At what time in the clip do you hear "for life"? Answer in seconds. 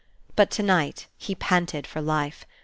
1.85-2.43